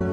[0.00, 0.10] Swinging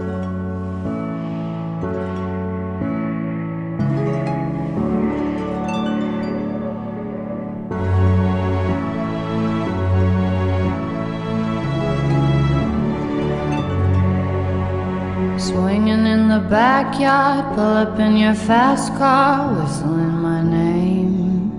[16.06, 21.50] in the backyard, pull up in your fast car, whistling my name.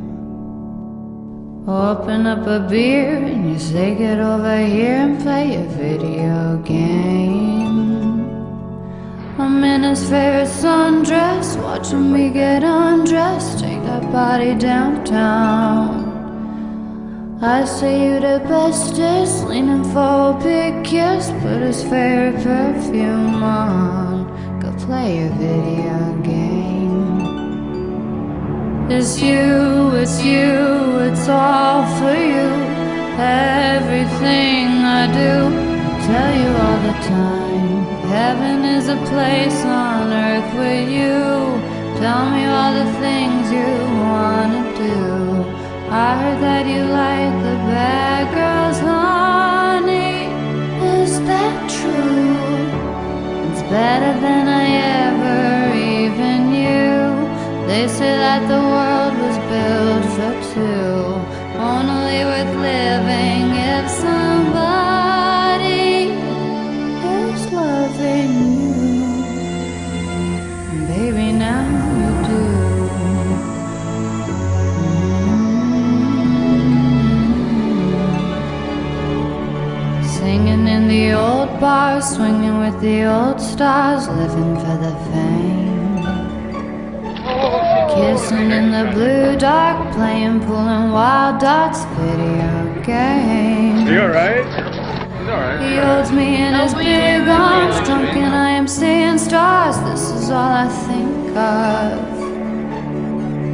[1.66, 6.91] Open up a beer and you say, Get over here and play a video game.
[9.92, 16.08] His favorite sundress, watching me get undressed, take that body downtown.
[17.42, 24.60] I say you the bestest, leaning for a big kiss, put his favorite perfume on,
[24.60, 27.20] go play a video game.
[28.90, 32.48] It's you, it's you, it's all for you.
[33.20, 34.68] Everything
[35.00, 35.71] I do,
[36.06, 37.84] tell you all the time.
[38.18, 41.18] Heaven is a place on earth with you.
[42.02, 43.70] Tell me all the things you
[44.06, 44.98] wanna do.
[45.90, 50.16] I heard that you like the bad girls, honey.
[50.98, 52.52] Is that true?
[53.46, 54.66] It's better than I
[55.06, 55.42] ever
[55.98, 57.02] even knew.
[57.68, 60.81] They say that the world was built for two,
[80.92, 85.96] the old bars, swinging with the old stars, living for the fame.
[87.94, 93.86] Kissing in the blue dark, playing, pulling wild dots, video game.
[93.86, 94.46] You alright.
[95.64, 99.76] He holds me in his big arms, drunk and I am seeing stars.
[99.88, 102.12] This is all I think of.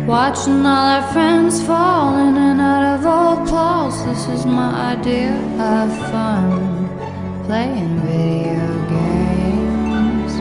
[0.08, 3.98] Watching all our friends fall in and out of old clothes.
[4.06, 5.36] This is my idea
[5.72, 6.77] of fun.
[7.48, 10.34] Playing video games.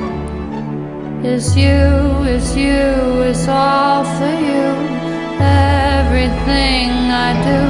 [1.26, 1.80] It's you,
[2.28, 4.68] it's you, it's all for you.
[5.40, 7.62] Everything I do,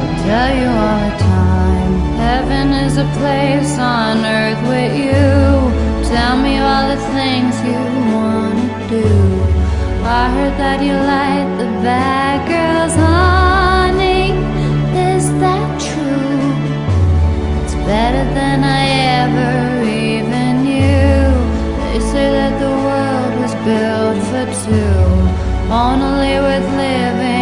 [0.00, 1.92] I tell you all the time.
[2.24, 6.08] Heaven is a place on earth with you.
[6.08, 7.82] Tell me all the things you
[8.16, 9.08] wanna do.
[10.06, 14.32] I heard that you like the bad girls, honey.
[15.12, 16.16] Is that true?
[17.62, 18.85] It's better than I
[19.26, 21.26] ever even knew.
[21.82, 27.35] They say that the world was built for two, only worth living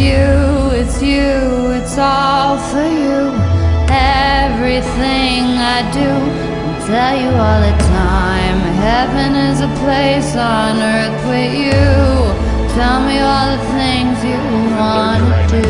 [0.00, 3.34] It's you, it's you, it's all for you.
[3.90, 8.60] Everything I do, I tell you all the time.
[8.78, 11.82] Heaven is a place on earth with you.
[12.78, 14.38] Tell me all the things you
[14.78, 15.66] wanna do.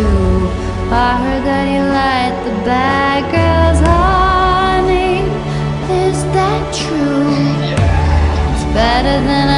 [0.92, 5.24] I heard that you like the bad girls, honey.
[6.04, 7.32] Is that true?
[8.52, 9.57] It's better than I